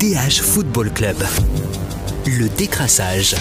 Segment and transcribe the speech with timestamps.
[0.00, 1.16] DH Football Club.
[2.24, 3.34] Le décrassage.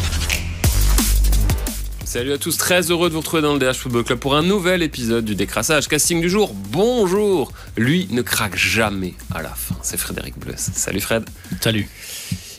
[2.04, 4.43] Salut à tous, très heureux de vous retrouver dans le DH Football Club pour un
[4.43, 5.87] nouvel épisode du décrassage.
[5.87, 10.69] Casting du jour, bonjour Lui ne craque jamais à la fin, c'est Frédéric Bleuss.
[10.73, 11.23] Salut Fred.
[11.62, 11.87] Salut.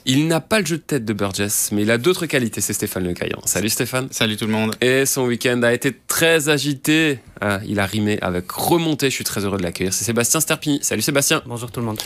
[0.07, 2.73] Il n'a pas le jeu de tête de Burgess, mais il a d'autres qualités, c'est
[2.73, 3.41] Stéphane Le Caillan.
[3.45, 4.09] Salut Stéphane.
[4.11, 4.75] Salut tout le monde.
[4.81, 7.19] Et son week-end a été très agité.
[7.41, 9.93] Ah, il a rimé avec remontée, je suis très heureux de l'accueillir.
[9.93, 10.79] C'est Sébastien Sterpini.
[10.83, 11.43] Salut Sébastien.
[11.47, 12.01] Bonjour tout le monde.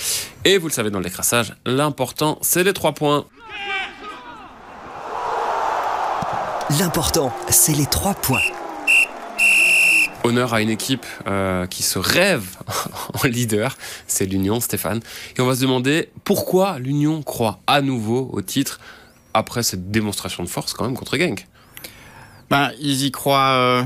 [0.45, 3.27] Et vous le savez dans le décrassage, l'important c'est les trois points.
[6.80, 8.41] L'important, c'est les trois points.
[10.27, 12.56] Honneur à une équipe euh, qui se rêve
[13.23, 15.00] en leader, c'est l'Union, Stéphane.
[15.37, 18.80] Et on va se demander pourquoi l'Union croit à nouveau au titre
[19.34, 21.47] après cette démonstration de force quand même contre Genk.
[22.48, 23.83] Ben, ils y croient euh,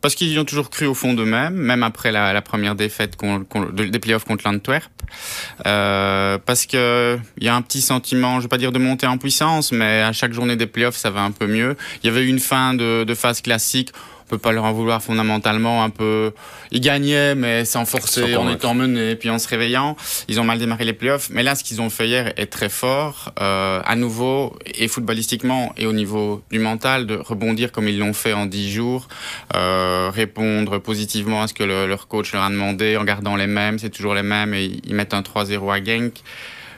[0.00, 3.18] parce qu'ils y ont toujours cru au fond d'eux-mêmes, même après la, première défaite
[3.74, 4.90] des playoffs contre l'Antwerp.
[5.66, 9.06] Euh, parce qu'il y a un petit sentiment, je ne vais pas dire de monter
[9.06, 11.76] en puissance, mais à chaque journée des playoffs, ça va un peu mieux.
[12.02, 13.92] Il y avait une fin de phase classique
[14.26, 16.32] on peut pas leur en vouloir fondamentalement un peu.
[16.72, 19.96] Ils gagnaient, mais sans forcer, en étant menés, puis en se réveillant.
[20.26, 21.28] Ils ont mal démarré les playoffs.
[21.30, 23.32] Mais là, ce qu'ils ont fait hier est très fort.
[23.40, 28.14] Euh, à nouveau, et footballistiquement, et au niveau du mental, de rebondir comme ils l'ont
[28.14, 29.06] fait en dix jours,
[29.54, 33.78] euh, répondre positivement à ce que leur coach leur a demandé en gardant les mêmes,
[33.78, 36.14] c'est toujours les mêmes, et ils mettent un 3-0 à Genk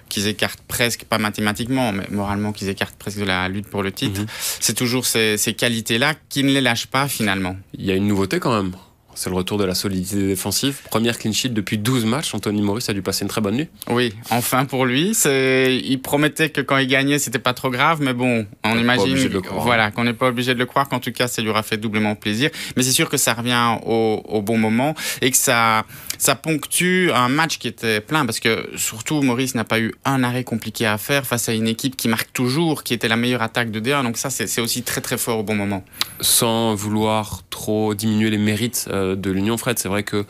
[0.08, 3.92] qu'ils écartent presque, pas mathématiquement, mais moralement qu'ils écartent presque de la lutte pour le
[3.92, 4.20] titre.
[4.20, 4.26] Mhm.
[4.60, 7.56] C'est toujours ces, ces qualités-là qui ne les lâchent pas finalement.
[7.74, 8.72] Il y a une nouveauté quand même.
[9.18, 10.78] C'est le retour de la solidité défensive.
[10.90, 12.32] Première clean sheet depuis 12 matchs.
[12.34, 13.68] Anthony Maurice a dû passer une très bonne nuit.
[13.90, 15.10] Oui, enfin pour lui.
[15.26, 19.16] Il promettait que quand il gagnait, c'était pas trop grave, mais bon, on, imagine
[19.54, 21.78] voilà, qu'on n'est pas obligé de le croire, qu'en tout cas, ça lui aura fait
[21.78, 22.50] doublement plaisir.
[22.76, 25.84] Mais c'est sûr que ça revient au, au, bon moment et que ça,
[26.16, 30.22] ça ponctue un match qui était plein parce que surtout, Maurice n'a pas eu un
[30.22, 33.42] arrêt compliqué à faire face à une équipe qui marque toujours, qui était la meilleure
[33.42, 34.04] attaque de D1.
[34.04, 35.84] Donc ça, c'est aussi très très fort au bon moment.
[36.20, 38.86] Sans vouloir trop diminuer les mérites.
[38.92, 39.78] Euh, de l'Union, Fred.
[39.78, 40.24] C'est vrai que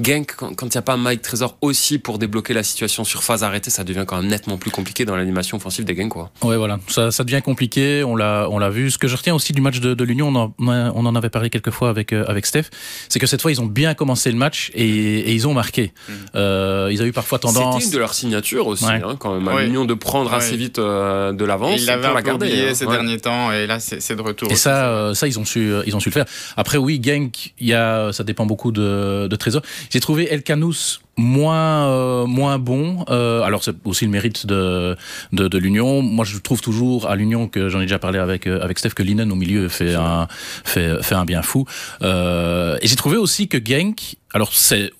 [0.00, 3.42] Genk, quand il n'y a pas Mike Trésor aussi pour débloquer la situation sur phase
[3.42, 6.12] arrêtée, ça devient quand même nettement plus compliqué dans l'animation offensive des Genk.
[6.42, 8.90] Oui, voilà, ça, devient compliqué, on l'a, on l'a vu.
[8.90, 11.88] Ce que je retiens aussi du match de, l'Union, on, en avait parlé quelques fois
[11.88, 12.64] avec, euh, avec Steph,
[13.08, 15.92] c'est que cette fois, ils ont bien commencé le match et, ils ont marqué.
[16.08, 16.12] Mm.
[16.34, 17.74] Euh, ils ont eu parfois tendance.
[17.74, 20.78] C'était une de leur signature aussi, hein, quand même, à l'Union de prendre assez vite
[20.78, 21.80] euh, de l'avance.
[21.80, 22.74] Ils l'avaient la garder hein.
[22.74, 24.50] ces derniers temps et là, c'est, de retour.
[24.50, 26.26] Et ça, ça, ils ont su, ils ont su le faire.
[26.56, 29.62] Après, oui, Genk, il y a, ça dépend beaucoup de, de trésors.
[29.90, 33.04] J'ai trouvé El Canous moins euh, moins bon.
[33.10, 34.96] Euh, alors c'est aussi le mérite de
[35.32, 36.02] de, de l'Union.
[36.02, 38.90] Moi je trouve toujours à l'Union que j'en ai déjà parlé avec euh, avec Steph
[38.90, 40.28] que Linen au milieu fait un
[40.64, 41.66] fait fait un bien fou.
[42.02, 44.16] et j'ai trouvé aussi que Genk.
[44.34, 44.92] Alors c'est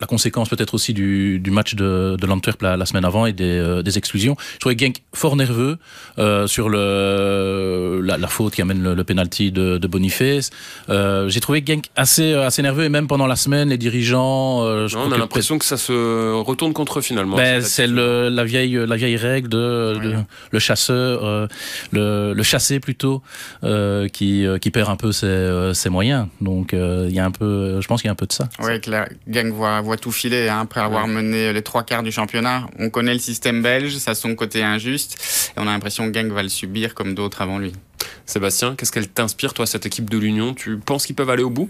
[0.00, 3.32] la conséquence peut-être aussi du, du, match de, de l'Antwerp la, la, semaine avant et
[3.32, 4.36] des, euh, des, exclusions.
[4.54, 5.76] Je trouvais Genk fort nerveux
[6.18, 10.50] euh, sur le, la, la, faute qui amène le, le penalty de, de Boniface.
[10.88, 14.64] Euh, J'ai trouvé Genk assez, assez nerveux et même pendant la semaine, les dirigeants.
[14.64, 17.36] Euh, je non, on a l'impression que ça se retourne contre eux finalement.
[17.36, 20.14] Ben, c'est la vieille, la vieille règle de, de
[20.50, 21.46] le chasseur, euh,
[21.92, 23.22] le, le chassé plutôt,
[24.12, 26.26] qui, qui perd un peu ses, ses moyens.
[26.40, 28.48] Donc il y a un peu, je pense qu'il y a un peu de ça.
[28.60, 32.04] Oui, que la Genk voit voit tout filer hein, après avoir mené les trois quarts
[32.04, 32.68] du championnat.
[32.78, 35.18] On connaît le système belge, ça a son côté injuste,
[35.56, 37.72] et on a l'impression que Gang va le subir comme d'autres avant lui.
[38.24, 40.54] Sébastien, qu'est-ce qu'elle t'inspire, toi, cette équipe de l'Union?
[40.54, 41.68] Tu penses qu'ils peuvent aller au bout?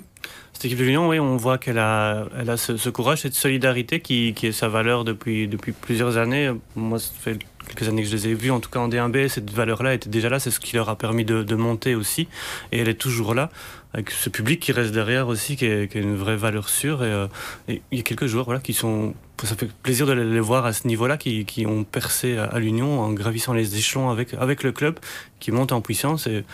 [0.53, 4.01] Cette équipe de l'Union, oui, on voit qu'elle a, elle a ce, courage, cette solidarité
[4.01, 6.51] qui, qui, est sa valeur depuis, depuis plusieurs années.
[6.77, 9.29] Moi, ça fait quelques années que je les ai vus, en tout cas en D1B,
[9.29, 12.29] cette valeur-là était déjà là, c'est ce qui leur a permis de, de, monter aussi,
[12.73, 13.49] et elle est toujours là
[13.93, 17.01] avec ce public qui reste derrière aussi, qui est, une vraie valeur sûre.
[17.03, 17.27] Euh,
[17.69, 19.15] et, il y a quelques joueurs voilà, qui sont.
[19.43, 23.13] Ça fait plaisir de les voir à ce niveau-là, qui, ont percé à, l'Union en
[23.13, 24.99] gravissant les échelons avec, avec le club,
[25.39, 26.27] qui monte en puissance.
[26.27, 26.45] Et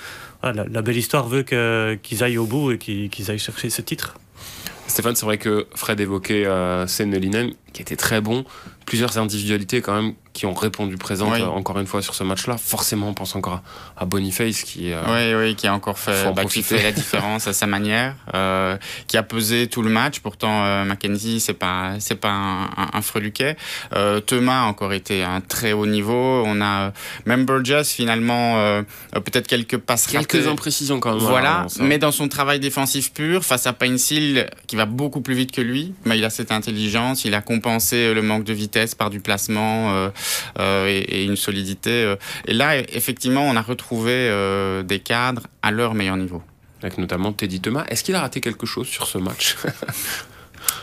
[0.44, 4.14] la, belle histoire veut qu'ils aillent au bout et qu'ils aillent chercher ce titre.
[4.86, 8.44] Stéphane, c'est vrai que Fred évoquait euh, Senelinen, qui était très bon.
[8.86, 12.58] Plusieurs individualités quand même qui ont répondu présent euh, encore une fois sur ce match-là.
[12.58, 13.62] Forcément, on pense encore
[13.96, 17.46] à, Boniface qui, euh, oui, oui, qui a encore fait, bah, qui fait la différence
[17.48, 18.76] à sa manière, euh,
[19.06, 20.20] qui a pesé tout le match.
[20.20, 23.56] Pourtant, euh, Mackenzie, c'est pas c'est pas un, un, un freluquet.
[24.26, 26.42] Thomas a encore été un très haut niveau.
[26.46, 26.92] On a
[27.24, 28.82] même Burgess finalement
[29.12, 31.22] peut-être quelques passes quelques imprécisions quand même.
[31.22, 35.50] Voilà, mais dans son travail défensif pur face à Painsil qui va beaucoup plus vite
[35.50, 37.24] que lui, mais il a cette intelligence.
[37.24, 40.10] Il a compensé le manque de vitesse par du placement.
[40.58, 41.90] Euh, et, une solidité.
[41.90, 42.16] Euh.
[42.46, 46.42] Et là, effectivement, on a retrouvé euh, des cadres à leur meilleur niveau.
[46.82, 47.84] Avec notamment Teddy Thomas.
[47.88, 49.56] Est-ce qu'il a raté quelque chose sur ce match?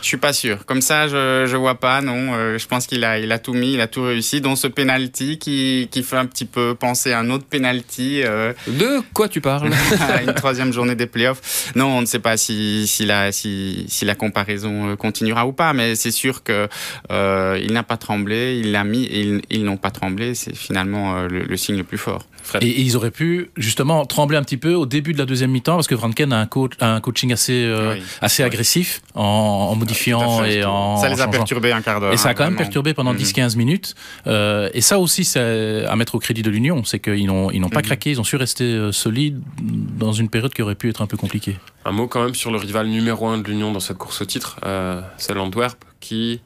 [0.04, 0.66] Je suis pas sûr.
[0.66, 2.34] Comme ça, je, je vois pas, non.
[2.34, 4.66] Euh, je pense qu'il a, il a tout mis, il a tout réussi, dont ce
[4.66, 8.20] penalty qui, qui fait un petit peu penser à un autre penalty.
[8.22, 9.72] Euh, De quoi tu parles
[10.10, 11.72] à une troisième journée des playoffs.
[11.74, 15.52] Non, on ne sait pas si, si, la, si, si la comparaison euh, continuera ou
[15.54, 16.68] pas, mais c'est sûr que
[17.10, 20.34] euh, il n'a pas tremblé, il l'a mis et ils, ils n'ont pas tremblé.
[20.34, 22.26] C'est finalement euh, le, le signe le plus fort.
[22.60, 25.50] Et, et ils auraient pu justement trembler un petit peu au début de la deuxième
[25.50, 28.02] mi-temps parce que Franken a un, coach, a un coaching assez, euh, Oui.
[28.20, 28.46] assez Oui.
[28.48, 30.54] agressif en, en modifiant Tout à fait.
[30.58, 30.96] et en.
[30.96, 32.12] ça les a perturbés un quart d'heure.
[32.12, 33.18] Et ça a hein, quand même perturbé pendant Mhm.
[33.18, 33.94] 10-15 minutes.
[34.26, 36.84] Euh, et ça aussi, c'est à mettre au crédit de l'Union.
[36.84, 37.86] C'est qu'ils n'ont ils n'ont pas Mhm.
[37.86, 41.06] craqué, ils ont su rester euh, solides dans une période qui aurait pu être un
[41.06, 41.56] peu compliquée.
[41.84, 44.24] Un mot quand même sur le rival numéro un de l'Union dans cette course au
[44.24, 46.40] titre, euh, c'est l'Antwerp qui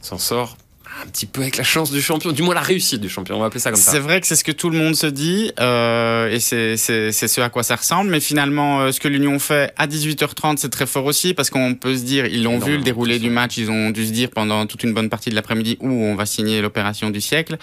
[0.00, 0.56] s'en sort
[1.02, 3.40] un petit peu avec la chance du champion, du moins la réussite du champion, on
[3.40, 3.92] va appeler ça comme ça.
[3.92, 7.40] C'est vrai que c'est ce que tout le monde se dit euh, et c'est ce
[7.40, 8.10] à quoi ça ressemble.
[8.10, 11.74] Mais finalement, euh, ce que l'Union fait à 18h30, c'est très fort aussi parce qu'on
[11.74, 14.30] peut se dire, ils l'ont vu, le déroulé du match, ils ont dû se dire
[14.30, 17.58] pendant toute une bonne partie de l'après-midi où on va signer l'opération du siècle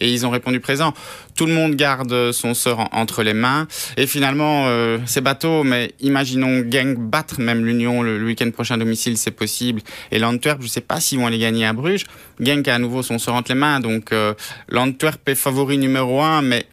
[0.00, 0.94] et ils ont répondu présent.
[1.36, 5.64] Tout le monde garde son sort en- entre les mains et finalement, euh, c'est bateau,
[5.64, 9.82] mais imaginons Genk battre même l'Union le, week-end prochain à domicile, c'est possible.
[10.10, 12.04] Et l'Antwerp, je sais pas s'ils vont aller gagner à Bruges.
[12.40, 14.34] Genk a à nouveau son sort entre les mains, donc euh,
[14.68, 16.66] l'Antwerp est favori numéro un, mais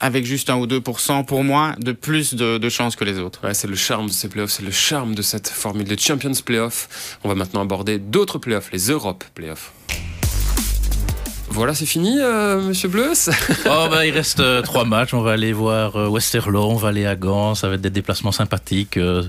[0.00, 3.40] avec juste 1 ou 2% pour moi de plus de, chances que les autres.
[3.52, 7.18] C'est le charme de ces playoffs, c'est le charme de cette formule de Champions Playoffs.
[7.24, 9.72] On va maintenant aborder d'autres playoffs, les Europe Playoffs.
[11.50, 13.12] Voilà, c'est fini, euh, Monsieur Bleu
[13.66, 15.12] Oh bah, il reste euh, trois matchs.
[15.14, 17.54] On va aller voir euh, Westerlo, on va aller à Gand.
[17.54, 18.96] Ça va être des déplacements sympathiques.
[18.96, 19.22] euh,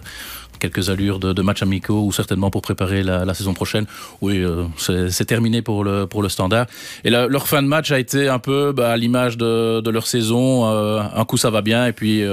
[0.59, 3.85] quelques allures de, de matchs amicaux ou certainement pour préparer la, la saison prochaine.
[4.19, 4.43] Oui,
[4.77, 6.65] c'est terminé pour le, pour le standard.
[7.05, 10.05] Et leur fin de match a été un peu bah, à l'image de, de leur
[10.05, 10.65] saison.
[10.67, 12.25] un coup ça va bien et puis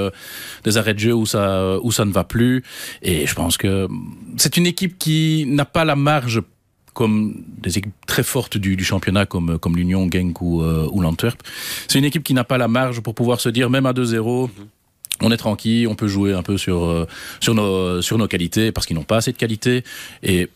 [0.64, 2.64] des arrêts de jeu où ça, où ça ne va plus.
[3.00, 3.86] Et je pense que
[4.36, 6.42] c'est une équipe qui n'a pas la marge
[6.96, 11.02] comme des équipes très fortes du, du championnat comme, comme l'Union, Genk ou, euh, ou
[11.02, 11.38] l'Antwerp.
[11.88, 14.48] C'est une équipe qui n'a pas la marge pour pouvoir se dire, même à 2-0,
[15.20, 17.06] on est tranquille, on peut jouer un peu sur, euh,
[17.40, 19.84] sur, nos, sur nos qualités, parce qu'ils n'ont pas assez de qualité.
[20.22, 20.48] Et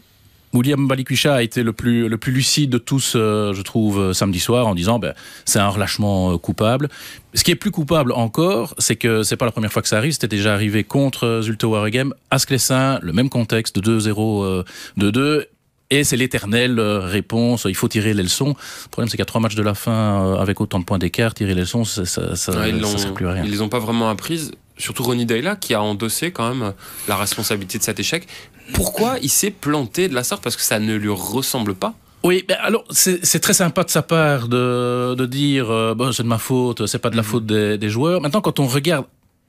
[0.52, 4.12] William Balikwisha a été le plus, le plus lucide de tous, euh, je trouve, euh,
[4.12, 5.14] samedi soir, en disant ben,
[5.44, 6.88] c'est un relâchement euh, coupable.
[7.34, 9.98] Ce qui est plus coupable encore, c'est que c'est pas la première fois que ça
[9.98, 14.44] arrive, c'était déjà arrivé contre euh, Zulte Waregem, à Sclessin, le même contexte de 2-0,
[14.44, 14.64] euh,
[14.98, 15.46] 2-2.
[15.90, 18.54] Et c'est l'éternelle euh, réponse, il faut tirer les leçons.
[18.84, 19.92] Le problème, c'est qu'à trois matchs de la fin,
[20.24, 22.80] euh, avec autant de points d'écart, tirer les leçons, ça, ça, ça, Ouais, ils ça
[22.92, 23.42] l'ont- sert plus à rien.
[23.44, 24.52] Ils les ont pas vraiment apprises.
[24.78, 26.72] Surtout Ronnie Dayla qui a endossé quand même
[27.08, 28.26] la responsabilité de cet échec.
[28.72, 30.42] Pourquoi il s'est planté de la sorte?
[30.44, 31.92] Parce que ça ne lui ressemble pas?
[32.22, 36.12] Oui, ben alors c'est c'est très sympa de sa part de, de dire euh, bon,
[36.12, 38.20] c'est de ma faute, c'est pas de la faute des, des joueurs.
[38.20, 39.06] Maintenant, quand on regarde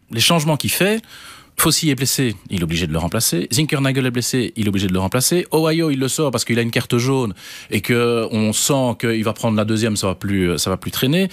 [0.09, 1.01] les changements qu'il fait,
[1.61, 3.47] Fossi est blessé, il est obligé de le remplacer.
[3.53, 5.45] Zinkernagel est blessé, il est obligé de le remplacer.
[5.53, 7.35] Ohio, il le sort parce qu'il a une carte jaune
[7.69, 10.89] et que on sent qu'il va prendre la deuxième, ça va plus, ça va plus
[10.89, 11.29] traîner.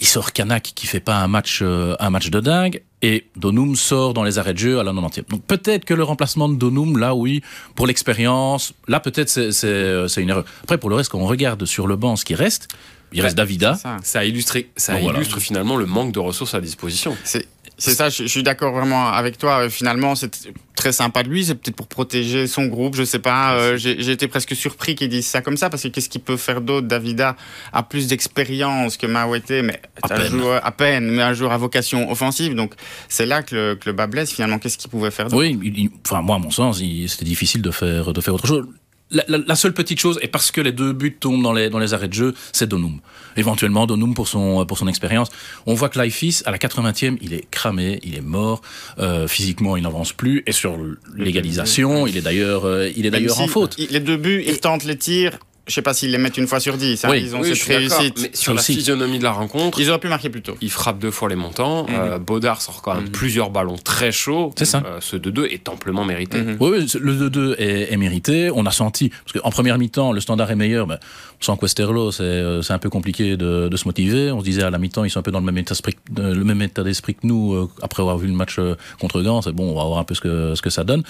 [0.00, 2.80] Il sort Kanak qui fait pas un match, euh, un match de dingue.
[3.04, 5.24] Et Donum sort dans les arrêts de jeu à la 90e.
[5.28, 7.40] Donc peut-être que le remplacement de Donum, là oui,
[7.74, 10.44] pour l'expérience, là peut-être c'est- euh, c'est une erreur.
[10.62, 12.68] Après pour le reste, quand on regarde sur le banc ce qui reste,
[13.12, 13.74] il reste Davida.
[13.74, 13.96] Ça.
[14.04, 15.18] Ça, a illustré, ça Bon, voilà.
[15.18, 17.16] illustre finalement le manque de ressources à disposition.
[17.24, 17.46] C'est
[17.90, 19.64] c'est ça, je, je suis d'accord vraiment avec toi.
[19.64, 20.30] Euh, Finalement, c'est
[20.74, 21.44] très sympa de lui.
[21.44, 23.54] C'est peut-être pour protéger son groupe, je sais pas.
[23.54, 26.36] Euh, J'ai été presque surpris qu'il dise ça comme ça parce que qu'est-ce qu'il peut
[26.36, 27.36] faire d'autre Davida
[27.72, 31.58] a plus d'expérience que Mawete, mais À un joueur à peine, mais un joueur à
[31.58, 32.54] vocation offensive.
[32.54, 32.74] Donc
[33.08, 34.32] c'est là que le, que le bas blesse.
[34.32, 35.38] Finalement, qu'est-ce qu'il pouvait faire d'autre?
[35.42, 38.46] Oui, il- il- enfin moi à mon sens, c'était difficile de faire de faire autre
[38.46, 38.66] chose.
[39.12, 41.68] La, la- la seule petite chose, et parce que les deux buts tombent dans les,
[41.70, 42.98] dans les arrêts de jeu, c'est Donum.
[43.36, 45.28] Éventuellement, Donum pour son, pour son expérience.
[45.66, 48.62] On voit que Laifis, à la 80e, il est cramé, il est mort.
[48.98, 50.42] Euh, physiquement, il n'avance plus.
[50.46, 50.76] Et sur
[51.16, 53.74] l'égalisation, il est d'ailleurs euh, il est d'ailleurs en faute.
[53.78, 55.38] il- Les deux buts, ils tentent les tirs.
[55.68, 57.04] Je sais pas s'ils les mettent une fois sur dix.
[57.04, 57.08] hein.
[57.10, 57.22] Oui.
[57.22, 58.18] Ils ont Oui, cette réussite.
[58.20, 58.74] Mais sur la aussi.
[58.74, 60.56] physionomie de la rencontre, Ils auraient pu marquer plus tôt.
[60.60, 61.84] il frappe deux fois les montants.
[61.84, 61.94] Mhm.
[61.96, 63.10] Euh, Baudard sort quand même Mhm.
[63.10, 64.52] plusieurs ballons très chauds.
[64.58, 64.82] C'est ça.
[64.84, 66.38] Euh, ce 2-2 est amplement mérité.
[66.42, 66.56] Mhm.
[66.58, 68.50] Oui, oui, le 2-2 est, est mérité.
[68.52, 70.88] On a senti, parce qu'en première mi-temps, le standard est meilleur.
[70.88, 70.96] Mais
[71.40, 74.32] on sent que Westerlo, c'est euh, c'est un peu compliqué de, de se motiver.
[74.32, 75.94] On se disait à la mi-temps, ils sont un peu dans le même état d'esprit
[76.16, 79.42] le même état d'esprit que nous, euh, après avoir vu le match euh, contre Gand.
[79.42, 81.04] C'est bon, on va voir un peu ce que, ce que ça donne.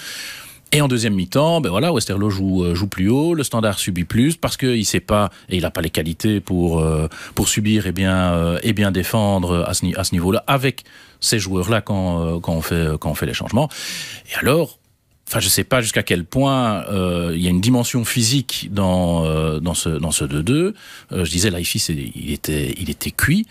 [0.75, 4.05] Et en deuxième mi-temps, ben voilà, Westerlo joue, euh, joue plus haut, le standard subit
[4.05, 7.85] plus parce qu'il sait pas et il n'a pas les qualités pour, euh, pour subir
[7.85, 10.83] et bien, euh, et bien défendre à ce, niveau-là avec
[11.19, 13.69] ces joueurs-là quand, euh, quand, on fait, quand on fait les changements.
[14.31, 14.79] Et alors,
[15.29, 16.83] Enfin, je sais pas jusqu'à quel point
[17.33, 19.23] il y a une dimension physique dans,
[19.61, 20.51] dans ce, dans ce 2-2.
[20.51, 20.73] Euh,
[21.25, 23.47] je disais, Laifis, il était, il était cuit.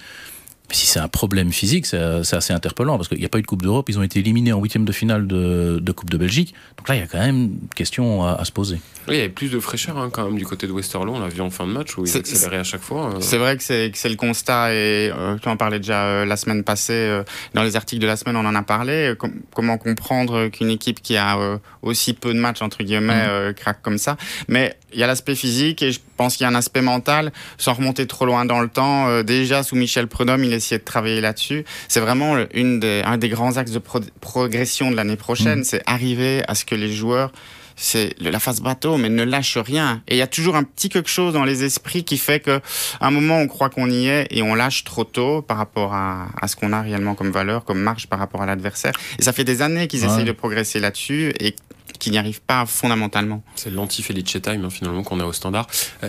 [0.68, 3.42] Mais si c'est un problème physique, c'est assez interpellant parce qu'il n'y a pas eu
[3.42, 3.88] de Coupe d'Europe.
[3.88, 6.54] Ils ont été éliminés en huitième de finale de, Coupe de Belgique.
[6.78, 8.80] Donc là, il y a quand même une question à, se poser.
[9.08, 11.14] Oui, il y avait plus de fraîcheur hein, quand même du côté de Westerlo.
[11.14, 13.14] On l'a vu en fin de match où il accélérait à chaque fois.
[13.14, 13.20] Euh.
[13.20, 16.64] C'est vrai que c'est le constat et euh, tu en parlais déjà euh, la semaine
[16.64, 17.22] passée.
[17.54, 19.14] dans les articles de la semaine, on en a parlé.
[19.54, 23.54] comment comprendre qu'une équipe qui a aussi peu de matchs, entre guillemets, mmh.
[23.54, 24.16] craque comme ça.
[24.48, 27.32] Mais il y a l'aspect physique et je pense qu'il y a un aspect mental.
[27.58, 31.20] Sans remonter trop loin dans le temps, déjà sous Michel Prudhomme, il essayait de travailler
[31.20, 31.64] là-dessus.
[31.88, 33.80] C'est vraiment une des, un des grands axes de
[34.20, 35.60] progression de l'année prochaine.
[35.60, 35.64] Mmh.
[35.64, 37.32] C'est arriver à ce que les joueurs
[37.76, 40.02] c'est la phase bateau, mais ne lâche rien.
[40.08, 42.60] Et il y a toujours un petit quelque chose dans les esprits qui fait que,
[43.00, 46.28] un moment, on croit qu'on y est et on lâche trop tôt par rapport à,
[46.46, 48.92] ce qu'on a réellement comme valeur, comme marge par rapport à l'adversaire.
[49.18, 51.54] Et ça fait des années qu'ils essayent de progresser là-dessus et
[51.98, 53.42] qu'ils n'y arrivent pas fondamentalement.
[53.56, 55.66] C'est l'anti-Felice time, hein, finalement, qu'on a au standard.
[56.02, 56.08] Euh,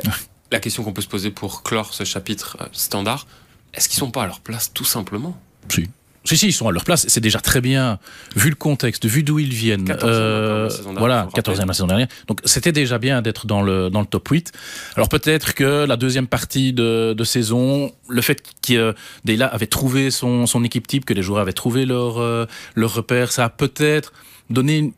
[0.51, 3.27] la question qu'on peut se poser pour clore ce chapitre euh, standard,
[3.74, 5.38] est-ce qu'ils sont pas à leur place tout simplement?
[5.70, 5.89] Si.
[6.25, 7.06] Si, si, ils sont à leur place.
[7.10, 8.00] C'est déjà très bien,
[8.36, 9.84] vu le contexte, vu d'où ils viennent.
[9.84, 12.08] 14e, euh, voilà, 14e la saison dernière.
[12.27, 14.53] Donc, c'était déjà bien d'être dans le, dans le top 8.
[14.96, 20.12] Alors, peut-être que la deuxième partie de, de saison, le fait que Dela avait trouvé
[20.12, 23.50] son, son équipe type, que les joueurs avaient trouvé leur, euh, leur repère, ça a
[23.50, 24.13] peut-être
[24.50, 24.94] donné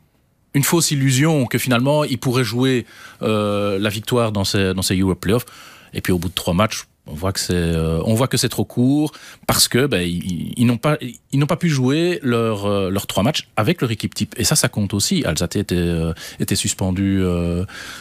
[0.56, 2.86] une, fausse illusion que finalement, ils pourraient jouer
[3.22, 5.46] euh, la victoire dans ces, dans ces Europe Playoffs.
[5.94, 8.38] Et puis, au bout de trois matchs, on voit que c'est euh, on voit que
[8.38, 9.12] c'est trop court
[9.48, 10.98] parce que ben, ils, n'ont pas
[11.32, 14.34] ils n'ont pas pu jouer leurs euh, leurs trois matchs avec leur équipe type.
[14.38, 15.24] Et ça ça compte aussi.
[15.26, 17.24] Alzate était euh, était suspendu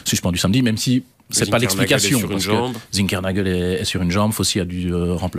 [0.05, 2.53] suspendu samedi même si c'est pas l'explication parce que
[2.93, 4.31] Zinkernagel est, est, sur une jambe.
[4.31, 4.91] Fossi a dû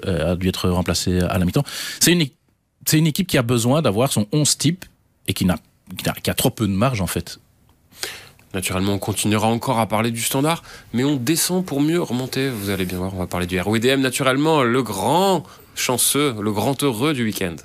[0.05, 1.65] a dû être remplacé à la mi-temps.
[2.01, 2.27] C'est une
[2.87, 4.85] c'est une équipe qui a besoin d'avoir son 11 type
[5.27, 5.57] et qui n'a
[6.23, 7.39] qui a trop peu de marge en fait
[8.55, 10.63] Naturellement, on continuera encore à parler du standard,
[10.95, 12.49] mais on descend pour mieux remonter.
[12.49, 16.83] Vous allez bien voir, on va parler du RWDM, naturellement, le grand chanceux, le grand
[16.83, 17.57] heureux du week-end.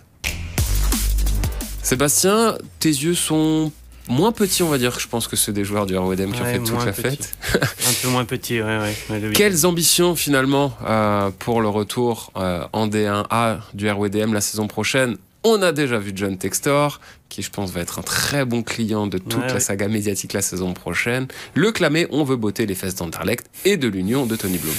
[1.82, 3.72] Sébastien, tes yeux sont
[4.10, 6.46] moins petits, on va dire, je pense que ceux des joueurs du RWDM qui ont
[6.46, 7.32] fait toute la fête.
[7.54, 9.32] Un peu moins petits, ouais, ouais.
[9.34, 15.18] Quelles ambitions finalement euh, pour le retour euh, en D1A du RWDM la saison prochaine
[15.43, 19.07] on a déjà vu John Textor, qui je pense va être un très bon client
[19.07, 21.27] de toute la saga médiatique la saison prochaine.
[21.55, 24.75] Le clamé, on veut botter les fesses d'Anderlecht et de l'union de Tony Bloom.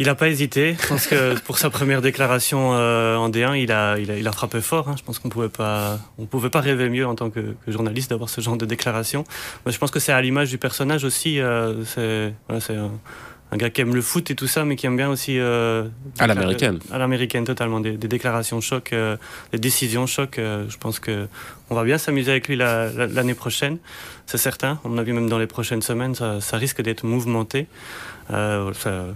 [0.00, 0.76] Il n'a pas hésité.
[0.80, 4.60] Je pense que pour sa première déclaration euh, en D1, il a, il a, frappé
[4.60, 4.88] fort.
[4.88, 4.94] Hein.
[4.96, 8.28] Je pense qu'on pouvait pas, on pouvait pas rêver mieux en tant que, journaliste d'avoir
[8.28, 9.24] ce genre de déclaration.
[9.66, 11.40] Mais je pense que c'est à l'image du personnage aussi.
[11.40, 12.92] Euh, c'est un
[13.56, 15.38] gars qui aime le foot et tout ça, mais qui aime bien aussi.
[15.38, 15.88] Euh,
[16.18, 16.80] à l'américaine.
[16.92, 17.80] À l'américaine, totalement.
[17.80, 19.16] Des, déclarations choc, euh,
[19.52, 20.38] des décisions choc.
[20.38, 21.26] Euh, je pense que
[21.70, 23.78] on va bien s'amuser avec lui l'année prochaine,
[24.26, 24.78] c'est certain.
[24.84, 27.66] On a vu même dans les prochaines semaines, ça, ça risque d'être mouvementé.
[28.30, 29.06] Ça,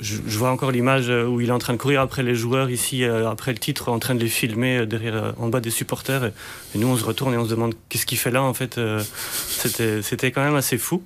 [0.00, 2.70] je, vois encore l'image euh, où il est en train de courir après les joueurs
[2.70, 5.70] ici, euh, après le titre, en train de les filmer euh, derrière, en bas des
[5.70, 6.24] supporters.
[6.74, 8.80] Et, nous, on se retourne et on se demande qu'est-ce qu'il fait là, en fait.
[9.46, 11.02] C'était, c'était quand même assez fou.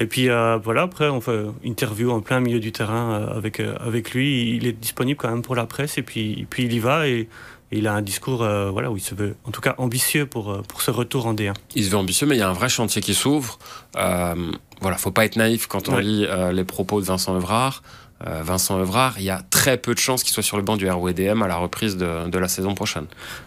[0.00, 4.56] Et puis voilà, après, on fait interview en plein milieu du terrain avec, avec lui.
[4.56, 7.28] Il est disponible quand même pour la presse et puis, puis il y va et,
[7.74, 8.38] il a un discours
[8.70, 11.54] voilà, où il se veut, en tout cas, ambitieux pour, pour ce retour en D1.
[11.74, 13.58] Il se veut ambitieux, mais il y a un vrai chantier qui s'ouvre.
[13.96, 14.34] Euh,
[14.82, 17.82] voilà, faut pas être naïf quand on lit les propos de Vincent Evrard.
[18.26, 20.76] Euh, Vincent Evrard, il y a très peu de chances qu'il soit sur le banc
[20.76, 23.06] du RWDM à la reprise de, la saison prochaine.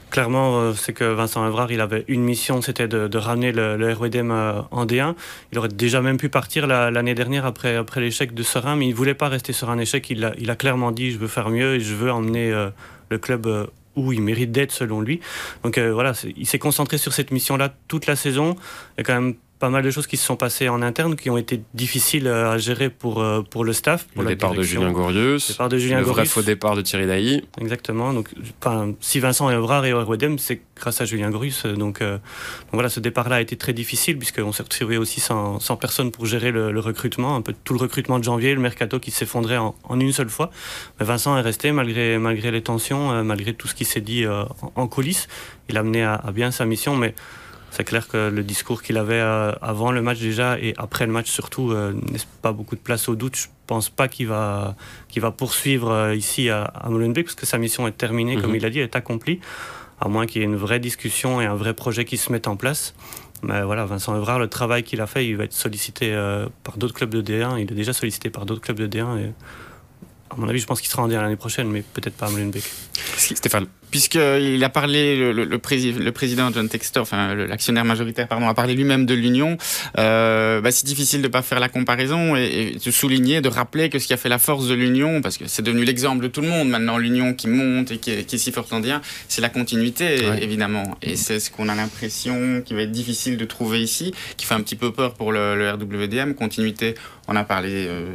[0.09, 4.31] Clairement, euh, c'est que Vincent Evrard, il avait une mission, c'était de, ramener le, RWDM
[4.31, 5.15] euh, en D1.
[5.51, 8.95] Il aurait déjà même pu partir l'année dernière après, l'échec de Serein, mais il ne
[8.95, 10.09] voulait pas rester sur un échec.
[10.09, 12.51] Il a, il a clairement dit, je veux faire mieux et je veux emmener
[13.09, 15.21] le club où il mérite d'être selon lui.
[15.63, 18.55] Donc voilà, il s'est concentré sur cette mission-là toute la saison.
[18.97, 21.15] Il y a quand même pas mal de choses qui se sont passées en interne
[21.15, 24.05] qui ont été difficiles euh, à gérer pour, euh, pour le staff.
[24.13, 27.07] Pour le départ de Julien Gorius, départ de Julien le vrai faux départ de Thierry
[27.07, 27.43] Dailly.
[27.59, 28.11] Exactement.
[28.11, 28.29] Donc,
[28.99, 31.65] si Vincent est Evrard et Wedem, c'est grâce à Julien Gorius.
[31.65, 35.59] Donc, euh, donc voilà, ce départ-là a été très difficile puisqu'on s'est retrouvé aussi sans,
[35.59, 38.99] sans, personne pour gérer le, recrutement, un peu tout le recrutement de janvier, le mercato
[38.99, 40.51] qui s'effondrait en, en, une seule fois.
[40.99, 44.25] Mais Vincent est resté malgré, malgré les tensions, malgré tout ce qui s'est dit
[44.75, 45.27] en, coulisses.
[45.69, 47.15] Il a mené à, à bien sa mission, mais
[47.75, 51.11] c'est clair que le discours qu'il avait euh, avant le match déjà et après le
[51.11, 53.35] match surtout euh, n'est pas beaucoup de place au doute.
[53.35, 54.75] Je pense pas qu'il va,
[55.09, 58.51] qu'il va poursuivre euh, ici à, à Molenbeek parce que sa mission est terminée, comme
[58.51, 58.55] mhm.
[58.55, 59.41] il a dit, elle est accomplie,
[59.99, 62.47] à moins qu'il y ait une vraie discussion et un vrai projet qui se mette
[62.47, 62.95] en place.
[63.43, 66.15] Mais voilà, Vincent Evrard, le travail qu'il a fait, il va être sollicité
[66.63, 67.59] par d'autres clubs de D1.
[67.59, 69.19] Il est déjà sollicité par d'autres clubs de D1.
[69.19, 69.33] Et
[70.31, 72.29] à mon avis, je pense qu'il sera en D1 l'année prochaine, mais peut-être pas à
[72.29, 72.63] Molenbeek.
[73.17, 78.53] Stéphane puisqu'il a parlé, le, le, le, président John Textor, enfin l'actionnaire majoritaire, pardon, a
[78.53, 79.57] parlé lui-même de l'union,
[79.97, 83.47] euh, bah, c'est difficile de ne pas faire la comparaison et, et, de souligner, de
[83.47, 86.21] rappeler que ce qui a fait la force de l'union, parce que c'est devenu l'exemple
[86.21, 88.73] de tout le monde maintenant, l'union qui monte et qui est, qui est si forte
[88.73, 88.99] en dire,
[89.29, 90.43] c'est la continuité, ouais.
[90.43, 90.97] évidemment.
[91.01, 94.55] Et c'est ce qu'on a l'impression qui va être difficile de trouver ici, qui fait
[94.55, 96.95] un petit peu peur pour le, le RWDM, continuité
[97.27, 98.05] on a parlé euh,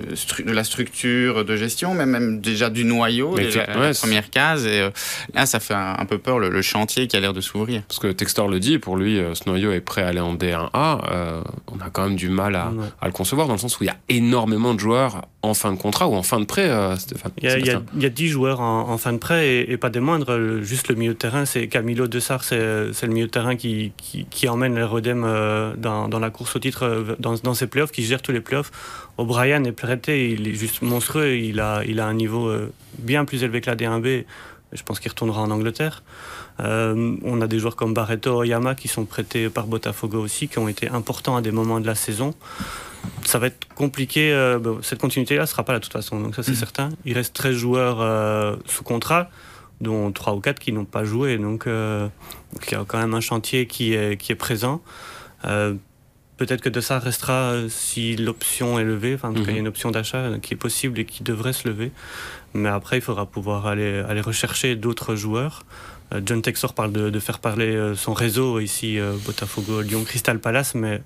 [0.44, 4.66] de la structure de gestion, mais même déjà du noyau, déjà, ouais, la première case.
[4.66, 4.90] Et euh,
[5.34, 7.82] là, ça fait un, un peu peur le, le, chantier qui a l'air de s'ouvrir.
[7.88, 10.34] Parce que Textor le dit, pour lui, euh, ce noyau est prêt à aller en
[10.34, 11.42] D1A.
[11.68, 12.86] on a quand même du mal à, ouais.
[13.00, 15.72] à, le concevoir, dans le sens où il y a énormément de joueurs en fin
[15.72, 17.32] de contrat ou en fin de prêt, Stéphane.
[17.38, 19.18] Il y, a, il, y a, il y a 10 joueurs en, en, fin de
[19.18, 20.36] prêt et, et, pas des moindres.
[20.36, 23.92] Le, juste le milieu de terrain, c'est Camilo Dessart, c'est le milieu de terrain qui,
[23.96, 25.22] qui, qui emmène les Rodem
[25.78, 28.70] dans, dans, la course au titre, dans, dans ses playoffs, qui gère tous les playoffs.
[29.20, 33.26] O'Brien est prêté, il est juste monstrueux, il a, il a un niveau euh, bien
[33.26, 34.24] plus élevé que la D1B.
[34.72, 36.02] Je pense qu'il retournera en Angleterre.
[36.60, 40.58] Euh, on a des joueurs comme Barreto, Oyama qui sont prêtés par Botafogo aussi, qui
[40.58, 42.34] ont été importants à des moments de la saison.
[43.24, 44.32] Ça va être compliqué.
[44.32, 46.56] Euh, bon, cette continuité-là ne sera pas là de toute façon, donc ça c'est mmh.
[46.56, 46.88] certain.
[47.04, 49.30] Il reste 13 joueurs euh, sous contrat,
[49.80, 51.38] dont 3 ou 4 qui n'ont pas joué.
[51.38, 54.82] Donc, donc, il y a quand même un chantier qui est, qui est présent.
[56.40, 59.56] Peut-être que de ça restera si l'option est levée, enfin, en tout cas, il y
[59.58, 61.92] a une option d'achat qui est possible et qui devrait se lever.
[62.54, 65.66] Mais après, il faudra pouvoir aller, aller rechercher d'autres joueurs.
[66.24, 71.02] John Texor parle de, de, faire parler son réseau ici, Botafogo, Lyon, Crystal Palace, mais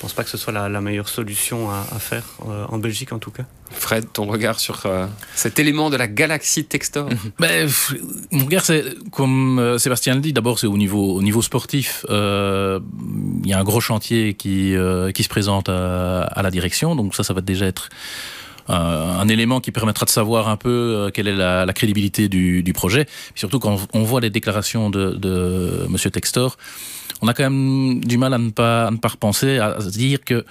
[0.00, 2.64] je ne pense pas que ce soit la, la meilleure solution à, à faire, euh,
[2.68, 3.42] en Belgique en tout cas.
[3.70, 7.68] Fred, ton regard sur euh, cet élément de la galaxie Textor ben,
[8.30, 12.06] Mon regard, c'est comme euh, Sébastien le dit, d'abord c'est au niveau, au niveau sportif.
[12.08, 12.80] Il euh,
[13.44, 17.14] y a un gros chantier qui, euh, qui se présente à, à, la direction, donc
[17.14, 17.90] ça, ça va déjà être
[18.70, 22.72] un élément qui permettra de savoir un peu quelle est la, la crédibilité du, du
[22.72, 23.02] projet.
[23.02, 26.56] Et surtout quand on voit les déclarations de, de Monsieur Textor,
[27.22, 29.90] on a quand même du mal à ne pas, à ne pas repenser, à se
[29.90, 30.44] dire que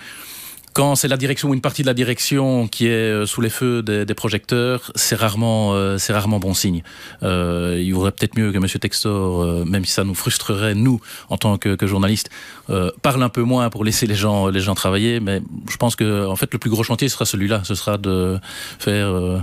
[0.74, 3.82] quand c'est la direction ou une partie de la direction qui est sous les feux
[3.82, 6.84] des, des projecteurs, c'est rarement, euh, c'est rarement bon signe.
[7.24, 11.00] Euh, il vaudrait peut-être mieux que Monsieur Textor, euh, même si ça nous frustrerait nous
[11.30, 12.30] en tant que, que journalistes,
[12.70, 15.20] euh, parle un peu moins pour laisser les gens, les gens travailler.
[15.20, 18.40] Mais je pense que en fait le plus gros chantier sera celui-là, ce sera de
[18.80, 19.40] faire euh,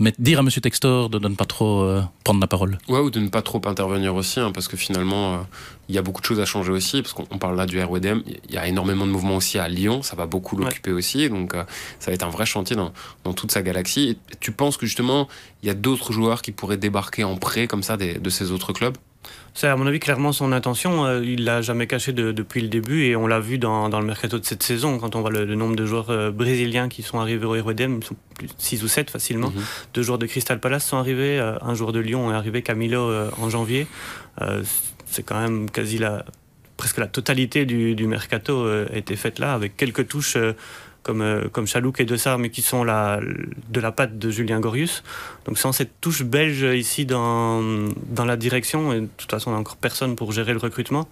[0.00, 2.78] mais dire à Monsieur Textor de, de ne pas trop euh, prendre la parole.
[2.88, 5.46] Ouais, ou de ne pas trop intervenir aussi, hein, parce que finalement,
[5.88, 7.80] il euh, y a beaucoup de choses à changer aussi, parce qu'on parle là du
[7.80, 10.96] RWDM, il y a énormément de mouvements aussi à Lyon, ça va beaucoup l'occuper ouais.
[10.96, 11.64] aussi, donc euh,
[11.98, 12.92] ça va être un vrai chantier dans,
[13.24, 14.18] dans toute sa galaxie.
[14.32, 15.28] Et tu penses que justement,
[15.62, 18.52] il y a d'autres joueurs qui pourraient débarquer en prêt comme ça des, de ces
[18.52, 18.96] autres clubs?
[19.54, 21.04] C'est à mon avis clairement son intention.
[21.04, 24.00] Euh, il l'a jamais caché de, depuis le début et on l'a vu dans, dans,
[24.00, 26.88] le mercato de cette saison quand on voit le, le nombre de joueurs euh, brésiliens
[26.88, 29.50] qui sont arrivés au RWDM, ils sont plus 6 ou 7 facilement.
[29.50, 29.94] Mm -hmm.
[29.94, 33.02] Deux joueurs de Crystal Palace sont arrivés, euh, un joueur de Lyon est arrivé, Camilo
[33.10, 33.86] euh, en janvier.
[35.12, 36.24] C'est quand même quasi la
[36.76, 40.38] presque la totalité du, du mercato a été faite là avec quelques touches
[41.02, 43.20] comme, euh, comme Chalouk et Dessart, mais qui sont la,
[43.68, 45.02] de la patte de Julien Gorius.
[45.44, 49.54] Donc sans cette touche belge ici dans, dans la direction, et de toute façon on
[49.54, 51.08] n'a encore personne pour gérer le recrutement,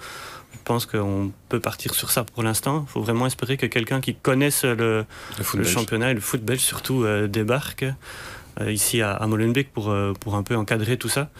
[0.53, 2.85] je pense qu'on peut partir sur ça pour l'instant.
[2.88, 5.05] Il faut vraiment espérer que quelqu'un qui connaisse le, le,
[5.55, 7.87] le championnat et le foot belge surtout euh, débarque
[8.61, 11.31] euh, ici à, à Molenbeek pour, euh, pour un peu encadrer tout ça.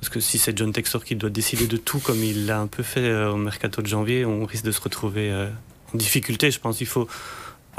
[0.00, 2.66] Parce que si c'est John Textor qui doit décider de tout comme il l'a un
[2.66, 5.48] peu fait euh, au mercato de janvier, on risque de se retrouver euh,
[5.94, 6.50] en difficulté.
[6.50, 7.08] Je pense qu'il faut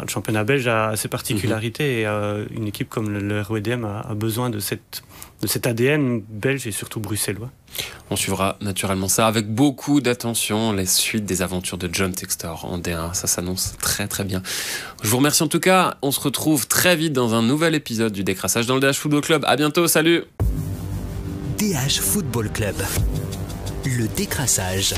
[0.02, 2.00] le championnat belge a ses particularités mmh.
[2.00, 5.04] et euh, une équipe comme le, le RWDM a, a, besoin de, cette,
[5.42, 7.50] de cet ADN belge et surtout bruxellois.
[8.10, 12.80] On suivra naturellement ça avec beaucoup d'attention, les suites des aventures de John Textor en
[12.80, 13.14] D1.
[13.14, 14.42] Ça s'annonce très très bien.
[15.04, 15.98] Je vous remercie en tout cas.
[16.02, 19.22] On se retrouve très vite dans un nouvel épisode du décrassage dans le DH Football
[19.22, 19.46] Club.
[19.48, 20.24] À bientôt, salut
[21.58, 22.76] DH Football Club.
[23.86, 24.94] Le décrassage.